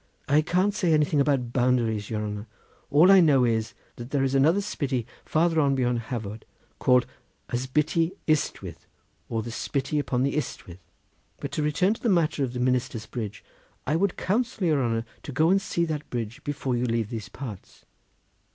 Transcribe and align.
"I 0.27 0.41
can't 0.41 0.73
say 0.73 0.93
anything 0.95 1.21
about 1.21 1.53
boundaries, 1.53 2.09
your 2.09 2.23
honour; 2.25 2.47
all 2.89 3.11
I 3.11 3.19
know 3.19 3.43
is, 3.45 3.75
that 3.97 4.09
there 4.09 4.23
is 4.23 4.33
another 4.33 4.59
Spytty 4.59 5.05
farther 5.25 5.61
on 5.61 5.75
beyond 5.75 5.99
Hafod 6.09 6.41
called 6.79 7.05
Ysbytty 7.49 8.13
Ystwyth, 8.25 8.87
or 9.29 9.43
the 9.43 9.51
'Spytty 9.51 9.99
upon 9.99 10.23
the 10.23 10.35
Ystwyth. 10.35 10.79
But 11.39 11.51
to 11.51 11.61
return 11.61 11.93
to 11.93 12.01
the 12.01 12.09
matter 12.09 12.43
of 12.43 12.53
the 12.53 12.59
Minister's 12.59 13.05
Bridge: 13.05 13.43
I 13.85 13.95
would 13.95 14.17
counsel 14.17 14.65
your 14.65 14.83
honour 14.83 15.05
to 15.21 15.31
go 15.31 15.51
and 15.51 15.61
see 15.61 15.85
that 15.85 16.09
bridge 16.09 16.43
before 16.43 16.75
you 16.75 16.85
leave 16.85 17.09
these 17.11 17.29
parts. 17.29 17.85